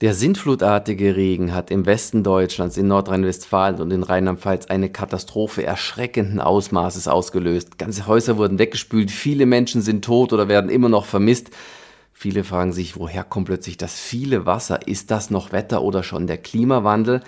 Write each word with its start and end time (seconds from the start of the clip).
Der 0.00 0.14
sintflutartige 0.14 1.16
Regen 1.16 1.52
hat 1.52 1.72
im 1.72 1.84
Westen 1.84 2.22
Deutschlands, 2.22 2.76
in 2.76 2.86
Nordrhein-Westfalen 2.86 3.80
und 3.80 3.90
in 3.90 4.04
Rheinland-Pfalz 4.04 4.66
eine 4.66 4.90
Katastrophe 4.90 5.64
erschreckenden 5.64 6.40
Ausmaßes 6.40 7.08
ausgelöst. 7.08 7.78
Ganze 7.78 8.06
Häuser 8.06 8.36
wurden 8.36 8.60
weggespült, 8.60 9.10
viele 9.10 9.44
Menschen 9.44 9.82
sind 9.82 10.04
tot 10.04 10.32
oder 10.32 10.46
werden 10.46 10.70
immer 10.70 10.88
noch 10.88 11.04
vermisst. 11.04 11.50
Viele 12.12 12.44
fragen 12.44 12.72
sich, 12.72 12.96
woher 12.96 13.24
kommt 13.24 13.46
plötzlich 13.46 13.76
das 13.76 13.98
viele 13.98 14.46
Wasser? 14.46 14.86
Ist 14.86 15.10
das 15.10 15.30
noch 15.30 15.50
Wetter 15.50 15.82
oder 15.82 16.04
schon 16.04 16.28
der 16.28 16.38
Klimawandel? 16.38 17.20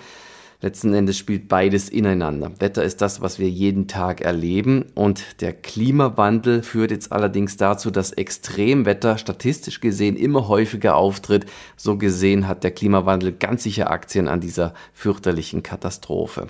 Letzten 0.63 0.93
Endes 0.93 1.17
spielt 1.17 1.47
beides 1.47 1.89
ineinander. 1.89 2.51
Wetter 2.59 2.83
ist 2.83 3.01
das, 3.01 3.19
was 3.19 3.39
wir 3.39 3.49
jeden 3.49 3.87
Tag 3.87 4.21
erleben 4.21 4.85
und 4.93 5.41
der 5.41 5.53
Klimawandel 5.53 6.61
führt 6.61 6.91
jetzt 6.91 7.11
allerdings 7.11 7.57
dazu, 7.57 7.89
dass 7.89 8.11
Extremwetter 8.11 9.17
statistisch 9.17 9.81
gesehen 9.81 10.15
immer 10.15 10.47
häufiger 10.47 10.97
auftritt. 10.97 11.47
So 11.77 11.97
gesehen 11.97 12.47
hat 12.47 12.63
der 12.63 12.69
Klimawandel 12.69 13.31
ganz 13.31 13.63
sicher 13.63 13.89
Aktien 13.89 14.27
an 14.27 14.39
dieser 14.39 14.75
fürchterlichen 14.93 15.63
Katastrophe. 15.63 16.45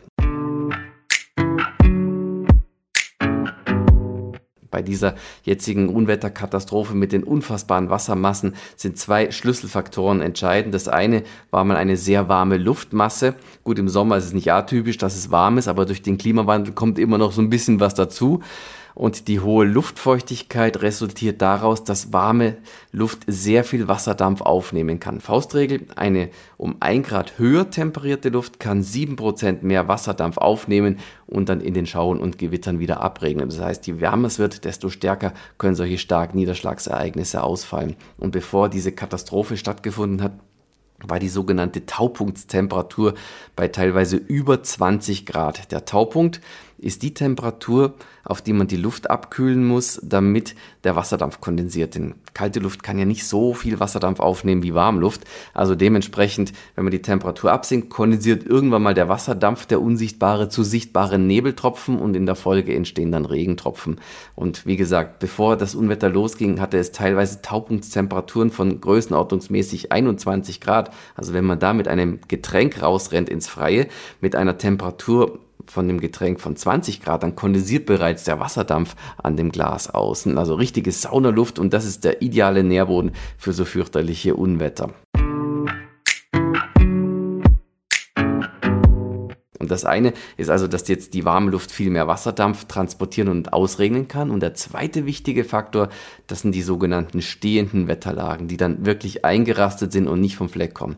Bei 4.71 4.81
dieser 4.81 5.15
jetzigen 5.43 5.89
Unwetterkatastrophe 5.89 6.95
mit 6.95 7.11
den 7.11 7.23
unfassbaren 7.23 7.89
Wassermassen 7.89 8.55
sind 8.77 8.97
zwei 8.97 9.29
Schlüsselfaktoren 9.29 10.21
entscheidend. 10.21 10.73
Das 10.73 10.87
eine 10.87 11.23
war 11.51 11.65
mal 11.65 11.75
eine 11.75 11.97
sehr 11.97 12.29
warme 12.29 12.57
Luftmasse. 12.57 13.35
Gut, 13.65 13.77
im 13.77 13.89
Sommer 13.89 14.17
ist 14.17 14.25
es 14.25 14.33
nicht 14.33 14.51
atypisch, 14.51 14.97
dass 14.97 15.15
es 15.15 15.29
warm 15.29 15.57
ist, 15.57 15.67
aber 15.67 15.85
durch 15.85 16.01
den 16.01 16.17
Klimawandel 16.17 16.73
kommt 16.73 16.97
immer 16.97 17.17
noch 17.17 17.33
so 17.33 17.41
ein 17.41 17.49
bisschen 17.49 17.79
was 17.81 17.93
dazu 17.93 18.41
und 18.93 19.27
die 19.27 19.39
hohe 19.39 19.65
Luftfeuchtigkeit 19.65 20.81
resultiert 20.81 21.41
daraus, 21.41 21.83
dass 21.83 22.13
warme 22.13 22.57
Luft 22.91 23.23
sehr 23.27 23.63
viel 23.63 23.87
Wasserdampf 23.87 24.41
aufnehmen 24.41 24.99
kann. 24.99 25.21
Faustregel, 25.21 25.87
eine 25.95 26.29
um 26.57 26.75
ein 26.79 27.03
Grad 27.03 27.37
höher 27.39 27.69
temperierte 27.69 28.29
Luft 28.29 28.59
kann 28.59 28.83
sieben 28.83 29.15
Prozent 29.15 29.63
mehr 29.63 29.87
Wasserdampf 29.87 30.37
aufnehmen 30.37 30.99
und 31.27 31.49
dann 31.49 31.61
in 31.61 31.73
den 31.73 31.85
Schauen 31.85 32.19
und 32.19 32.37
Gewittern 32.37 32.79
wieder 32.79 33.01
abregnen. 33.01 33.49
Das 33.49 33.59
heißt, 33.59 33.87
je 33.87 33.99
wärmer 33.99 34.27
es 34.27 34.39
wird, 34.39 34.65
desto 34.65 34.89
stärker 34.89 35.33
können 35.57 35.75
solche 35.75 35.97
starken 35.97 36.37
Niederschlagsereignisse 36.37 37.43
ausfallen. 37.43 37.95
Und 38.17 38.31
bevor 38.31 38.69
diese 38.69 38.91
Katastrophe 38.91 39.57
stattgefunden 39.57 40.21
hat, 40.21 40.33
war 41.07 41.19
die 41.19 41.29
sogenannte 41.29 41.85
Taupunktstemperatur 41.85 43.13
bei 43.55 43.67
teilweise 43.67 44.17
über 44.17 44.61
20 44.61 45.25
Grad. 45.25 45.71
Der 45.71 45.85
Taupunkt 45.85 46.41
ist 46.81 47.03
die 47.03 47.13
Temperatur, 47.13 47.93
auf 48.23 48.41
die 48.41 48.53
man 48.53 48.67
die 48.67 48.77
Luft 48.77 49.09
abkühlen 49.09 49.65
muss, 49.65 49.99
damit 50.03 50.55
der 50.83 50.95
Wasserdampf 50.95 51.39
kondensiert. 51.39 51.95
Denn 51.95 52.15
kalte 52.33 52.59
Luft 52.59 52.83
kann 52.83 52.97
ja 52.97 53.05
nicht 53.05 53.27
so 53.27 53.53
viel 53.53 53.79
Wasserdampf 53.79 54.19
aufnehmen 54.19 54.63
wie 54.63 54.73
Warmluft. 54.73 55.25
Also 55.53 55.75
dementsprechend, 55.75 56.53
wenn 56.75 56.83
man 56.83 56.91
die 56.91 57.01
Temperatur 57.01 57.51
absinkt, 57.51 57.89
kondensiert 57.89 58.45
irgendwann 58.45 58.81
mal 58.81 58.93
der 58.93 59.09
Wasserdampf, 59.09 59.65
der 59.65 59.81
unsichtbare, 59.81 60.49
zu 60.49 60.63
sichtbaren 60.63 61.27
Nebeltropfen 61.27 61.99
und 61.99 62.15
in 62.15 62.25
der 62.25 62.35
Folge 62.35 62.75
entstehen 62.75 63.11
dann 63.11 63.25
Regentropfen. 63.25 63.99
Und 64.35 64.65
wie 64.65 64.77
gesagt, 64.77 65.19
bevor 65.19 65.57
das 65.57 65.75
Unwetter 65.75 66.09
losging, 66.09 66.59
hatte 66.59 66.77
es 66.77 66.91
teilweise 66.91 67.41
Taupunktstemperaturen 67.41 68.49
von 68.49 68.81
größenordnungsmäßig 68.81 69.91
21 69.91 70.61
Grad. 70.61 70.91
Also 71.15 71.33
wenn 71.33 71.45
man 71.45 71.59
da 71.59 71.73
mit 71.73 71.87
einem 71.87 72.19
Getränk 72.27 72.81
rausrennt 72.81 73.29
ins 73.29 73.47
Freie, 73.47 73.87
mit 74.19 74.35
einer 74.35 74.57
Temperatur 74.57 75.39
von 75.67 75.87
dem 75.87 75.99
Getränk 75.99 76.39
von 76.39 76.55
20 76.55 77.01
Grad, 77.01 77.23
dann 77.23 77.35
kondensiert 77.35 77.85
bereits 77.85 78.23
der 78.23 78.39
Wasserdampf 78.39 78.95
an 79.21 79.37
dem 79.37 79.51
Glas 79.51 79.89
außen. 79.89 80.37
Also 80.37 80.55
richtige 80.55 80.91
Saunaluft 80.91 81.59
und 81.59 81.73
das 81.73 81.85
ist 81.85 82.03
der 82.03 82.21
ideale 82.21 82.63
Nährboden 82.63 83.11
für 83.37 83.53
so 83.53 83.65
fürchterliche 83.65 84.35
Unwetter. 84.35 84.91
Das 89.71 89.85
eine 89.85 90.13
ist 90.37 90.49
also, 90.49 90.67
dass 90.67 90.87
jetzt 90.87 91.13
die 91.13 91.25
warme 91.25 91.51
Luft 91.51 91.71
viel 91.71 91.89
mehr 91.89 92.07
Wasserdampf 92.07 92.65
transportieren 92.65 93.29
und 93.29 93.53
ausregnen 93.53 94.07
kann. 94.07 94.29
Und 94.29 94.41
der 94.41 94.53
zweite 94.53 95.05
wichtige 95.05 95.43
Faktor, 95.43 95.89
das 96.27 96.41
sind 96.41 96.53
die 96.53 96.61
sogenannten 96.61 97.21
stehenden 97.21 97.87
Wetterlagen, 97.87 98.47
die 98.47 98.57
dann 98.57 98.85
wirklich 98.85 99.25
eingerastet 99.25 99.91
sind 99.91 100.07
und 100.07 100.21
nicht 100.21 100.35
vom 100.35 100.49
Fleck 100.49 100.73
kommen. 100.73 100.97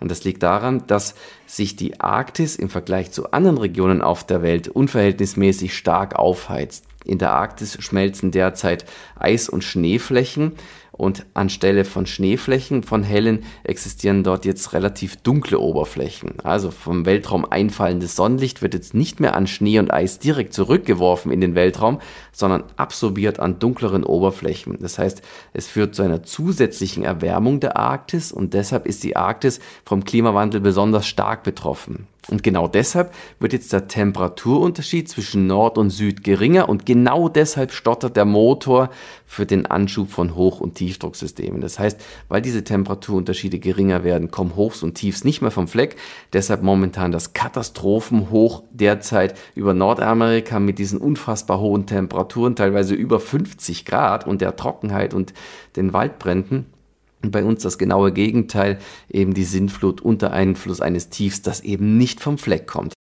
Und 0.00 0.10
das 0.10 0.24
liegt 0.24 0.42
daran, 0.42 0.86
dass 0.86 1.14
sich 1.46 1.76
die 1.76 2.00
Arktis 2.00 2.56
im 2.56 2.68
Vergleich 2.68 3.12
zu 3.12 3.30
anderen 3.30 3.58
Regionen 3.58 4.02
auf 4.02 4.26
der 4.26 4.42
Welt 4.42 4.68
unverhältnismäßig 4.68 5.76
stark 5.76 6.16
aufheizt. 6.16 6.84
In 7.04 7.18
der 7.18 7.32
Arktis 7.32 7.76
schmelzen 7.80 8.30
derzeit 8.30 8.86
Eis- 9.16 9.50
und 9.50 9.62
Schneeflächen 9.62 10.52
und 10.96 11.26
anstelle 11.34 11.84
von 11.84 12.06
Schneeflächen, 12.06 12.82
von 12.82 13.02
hellen, 13.02 13.44
existieren 13.64 14.22
dort 14.22 14.44
jetzt 14.44 14.72
relativ 14.72 15.16
dunkle 15.16 15.58
Oberflächen. 15.58 16.34
Also 16.42 16.70
vom 16.70 17.04
Weltraum 17.04 17.44
einfallendes 17.44 18.16
Sonnenlicht 18.16 18.62
wird 18.62 18.74
jetzt 18.74 18.94
nicht 18.94 19.18
mehr 19.18 19.34
an 19.34 19.46
Schnee 19.46 19.78
und 19.78 19.92
Eis 19.92 20.20
direkt 20.20 20.54
zurückgeworfen 20.54 21.32
in 21.32 21.40
den 21.40 21.54
Weltraum, 21.54 22.00
sondern 22.32 22.64
absorbiert 22.76 23.40
an 23.40 23.58
dunkleren 23.58 24.04
Oberflächen. 24.04 24.78
Das 24.80 24.98
heißt, 24.98 25.22
es 25.52 25.66
führt 25.66 25.94
zu 25.94 26.02
einer 26.02 26.22
zusätzlichen 26.22 27.02
Erwärmung 27.02 27.60
der 27.60 27.76
Arktis 27.76 28.32
und 28.32 28.54
deshalb 28.54 28.86
ist 28.86 29.02
die 29.02 29.16
Arktis 29.16 29.60
vom 29.84 30.04
Klimawandel 30.04 30.60
besonders 30.60 31.06
stark 31.06 31.42
betroffen. 31.42 32.06
Und 32.30 32.42
genau 32.42 32.68
deshalb 32.68 33.12
wird 33.38 33.52
jetzt 33.52 33.72
der 33.72 33.86
Temperaturunterschied 33.86 35.08
zwischen 35.08 35.46
Nord 35.46 35.76
und 35.76 35.90
Süd 35.90 36.24
geringer 36.24 36.68
und 36.68 36.86
genau 36.86 37.28
deshalb 37.28 37.72
stottert 37.72 38.16
der 38.16 38.24
Motor 38.24 38.90
für 39.34 39.46
den 39.46 39.66
Anschub 39.66 40.10
von 40.10 40.34
Hoch- 40.34 40.60
und 40.60 40.76
Tiefdrucksystemen. 40.76 41.60
Das 41.60 41.78
heißt, 41.78 42.00
weil 42.28 42.40
diese 42.40 42.64
Temperaturunterschiede 42.64 43.58
geringer 43.58 44.04
werden, 44.04 44.30
kommen 44.30 44.56
Hochs 44.56 44.82
und 44.82 44.94
Tiefs 44.94 45.24
nicht 45.24 45.42
mehr 45.42 45.50
vom 45.50 45.68
Fleck. 45.68 45.96
Deshalb 46.32 46.62
momentan 46.62 47.12
das 47.12 47.34
Katastrophenhoch 47.34 48.62
derzeit 48.70 49.34
über 49.54 49.74
Nordamerika 49.74 50.60
mit 50.60 50.78
diesen 50.78 50.98
unfassbar 50.98 51.60
hohen 51.60 51.86
Temperaturen, 51.86 52.56
teilweise 52.56 52.94
über 52.94 53.20
50 53.20 53.84
Grad 53.84 54.26
und 54.26 54.40
der 54.40 54.56
Trockenheit 54.56 55.12
und 55.12 55.34
den 55.76 55.92
Waldbränden. 55.92 56.66
Und 57.22 57.30
bei 57.30 57.42
uns 57.42 57.62
das 57.62 57.78
genaue 57.78 58.12
Gegenteil, 58.12 58.78
eben 59.10 59.34
die 59.34 59.44
Sintflut 59.44 60.00
unter 60.02 60.32
Einfluss 60.32 60.80
eines 60.80 61.08
Tiefs, 61.08 61.42
das 61.42 61.60
eben 61.60 61.96
nicht 61.96 62.20
vom 62.20 62.38
Fleck 62.38 62.66
kommt. 62.66 62.93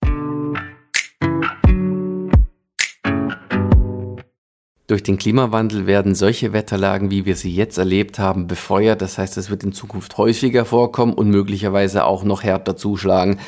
Durch 4.87 5.01
den 5.01 5.17
Klimawandel 5.17 5.87
werden 5.87 6.13
solche 6.13 6.51
Wetterlagen, 6.51 7.09
wie 7.09 7.25
wir 7.25 7.37
sie 7.37 7.55
jetzt 7.55 7.77
erlebt 7.77 8.19
haben, 8.19 8.47
befeuert. 8.47 9.01
Das 9.01 9.17
heißt, 9.17 9.37
es 9.37 9.49
wird 9.49 9.63
in 9.63 9.71
Zukunft 9.71 10.17
häufiger 10.17 10.65
vorkommen 10.65 11.13
und 11.13 11.29
möglicherweise 11.29 12.03
auch 12.03 12.23
noch 12.23 12.43
härter 12.43 12.75
zuschlagen. 12.75 13.39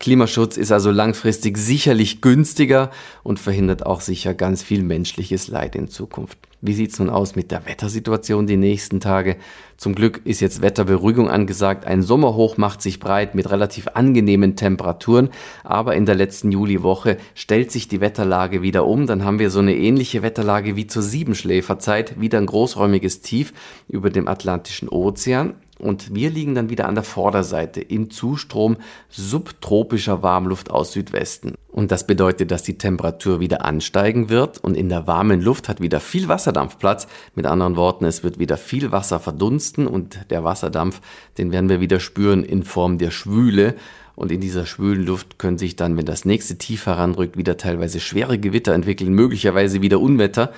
Klimaschutz 0.00 0.56
ist 0.56 0.72
also 0.72 0.90
langfristig 0.90 1.58
sicherlich 1.58 2.22
günstiger 2.22 2.90
und 3.22 3.38
verhindert 3.38 3.86
auch 3.86 4.00
sicher 4.00 4.34
ganz 4.34 4.62
viel 4.62 4.82
menschliches 4.82 5.46
Leid 5.46 5.76
in 5.76 5.88
Zukunft. 5.88 6.38
Wie 6.62 6.74
sieht's 6.74 6.98
nun 6.98 7.08
aus 7.08 7.36
mit 7.36 7.50
der 7.50 7.64
Wettersituation 7.64 8.46
die 8.46 8.58
nächsten 8.58 9.00
Tage? 9.00 9.36
Zum 9.78 9.94
Glück 9.94 10.20
ist 10.24 10.40
jetzt 10.40 10.60
Wetterberuhigung 10.60 11.30
angesagt. 11.30 11.86
Ein 11.86 12.02
Sommerhoch 12.02 12.58
macht 12.58 12.82
sich 12.82 13.00
breit 13.00 13.34
mit 13.34 13.50
relativ 13.50 13.88
angenehmen 13.94 14.56
Temperaturen, 14.56 15.30
aber 15.64 15.94
in 15.96 16.04
der 16.04 16.16
letzten 16.16 16.52
Juliwoche 16.52 17.16
stellt 17.34 17.72
sich 17.72 17.88
die 17.88 18.02
Wetterlage 18.02 18.60
wieder 18.60 18.86
um. 18.86 19.06
Dann 19.06 19.24
haben 19.24 19.38
wir 19.38 19.48
so 19.48 19.60
eine 19.60 19.74
ähnliche 19.74 20.20
Wetterlage 20.20 20.76
wie 20.76 20.86
zur 20.86 21.02
Siebenschläferzeit, 21.02 22.20
wieder 22.20 22.36
ein 22.36 22.46
großräumiges 22.46 23.22
Tief 23.22 23.54
über 23.88 24.10
dem 24.10 24.28
Atlantischen 24.28 24.90
Ozean 24.90 25.54
und 25.80 26.14
wir 26.14 26.30
liegen 26.30 26.54
dann 26.54 26.70
wieder 26.70 26.86
an 26.86 26.94
der 26.94 27.04
Vorderseite 27.04 27.80
im 27.80 28.10
Zustrom 28.10 28.76
subtropischer 29.08 30.22
Warmluft 30.22 30.70
aus 30.70 30.92
Südwesten. 30.92 31.54
Und 31.68 31.90
das 31.90 32.06
bedeutet, 32.06 32.50
dass 32.50 32.62
die 32.62 32.78
Temperatur 32.78 33.40
wieder 33.40 33.64
ansteigen 33.64 34.28
wird 34.28 34.58
und 34.58 34.76
in 34.76 34.88
der 34.88 35.06
warmen 35.06 35.40
Luft 35.40 35.68
hat 35.68 35.80
wieder 35.80 36.00
viel 36.00 36.28
Wasserdampf 36.28 36.78
Platz. 36.78 37.06
Mit 37.34 37.46
anderen 37.46 37.76
Worten, 37.76 38.04
es 38.04 38.22
wird 38.24 38.38
wieder 38.38 38.56
viel 38.56 38.92
Wasser 38.92 39.20
verdunsten 39.20 39.86
und 39.86 40.18
der 40.30 40.44
Wasserdampf, 40.44 41.00
den 41.38 41.52
werden 41.52 41.68
wir 41.68 41.80
wieder 41.80 42.00
spüren 42.00 42.44
in 42.44 42.64
Form 42.64 42.98
der 42.98 43.10
Schwüle. 43.10 43.74
Und 44.16 44.30
in 44.30 44.40
dieser 44.40 44.66
schwülen 44.66 45.06
Luft 45.06 45.38
können 45.38 45.56
sich 45.56 45.76
dann, 45.76 45.96
wenn 45.96 46.04
das 46.04 46.26
nächste 46.26 46.58
Tief 46.58 46.84
heranrückt, 46.84 47.38
wieder 47.38 47.56
teilweise 47.56 48.00
schwere 48.00 48.38
Gewitter 48.38 48.74
entwickeln, 48.74 49.14
möglicherweise 49.14 49.80
wieder 49.80 49.98
Unwetter. 49.98 50.52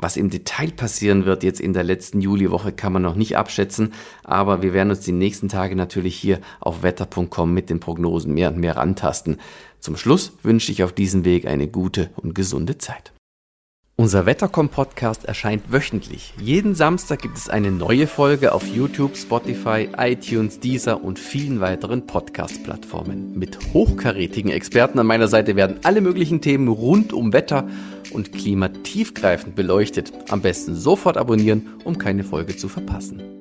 Was 0.00 0.16
im 0.16 0.30
Detail 0.30 0.70
passieren 0.70 1.24
wird 1.24 1.42
jetzt 1.42 1.60
in 1.60 1.72
der 1.72 1.82
letzten 1.82 2.20
Juliwoche, 2.20 2.72
kann 2.72 2.92
man 2.92 3.02
noch 3.02 3.16
nicht 3.16 3.36
abschätzen, 3.36 3.92
aber 4.22 4.62
wir 4.62 4.72
werden 4.72 4.90
uns 4.90 5.00
die 5.00 5.12
nächsten 5.12 5.48
Tage 5.48 5.74
natürlich 5.74 6.14
hier 6.14 6.38
auf 6.60 6.84
wetter.com 6.84 7.52
mit 7.52 7.68
den 7.68 7.80
Prognosen 7.80 8.32
mehr 8.32 8.50
und 8.50 8.58
mehr 8.58 8.76
rantasten. 8.76 9.38
Zum 9.80 9.96
Schluss 9.96 10.32
wünsche 10.44 10.70
ich 10.70 10.84
auf 10.84 10.92
diesem 10.92 11.24
Weg 11.24 11.46
eine 11.46 11.66
gute 11.66 12.10
und 12.16 12.34
gesunde 12.34 12.78
Zeit. 12.78 13.12
Unser 14.00 14.26
Wettercom-Podcast 14.26 15.24
erscheint 15.24 15.72
wöchentlich. 15.72 16.32
Jeden 16.40 16.76
Samstag 16.76 17.20
gibt 17.20 17.36
es 17.36 17.48
eine 17.48 17.72
neue 17.72 18.06
Folge 18.06 18.52
auf 18.52 18.64
YouTube, 18.64 19.16
Spotify, 19.16 19.88
iTunes, 19.98 20.60
Deezer 20.60 21.02
und 21.02 21.18
vielen 21.18 21.58
weiteren 21.58 22.06
Podcast-Plattformen. 22.06 23.36
Mit 23.36 23.58
hochkarätigen 23.74 24.52
Experten 24.52 25.00
an 25.00 25.06
meiner 25.08 25.26
Seite 25.26 25.56
werden 25.56 25.80
alle 25.82 26.00
möglichen 26.00 26.40
Themen 26.40 26.68
rund 26.68 27.12
um 27.12 27.32
Wetter 27.32 27.66
und 28.12 28.30
Klima 28.32 28.68
tiefgreifend 28.68 29.56
beleuchtet. 29.56 30.12
Am 30.28 30.42
besten 30.42 30.76
sofort 30.76 31.16
abonnieren, 31.16 31.66
um 31.82 31.98
keine 31.98 32.22
Folge 32.22 32.56
zu 32.56 32.68
verpassen. 32.68 33.37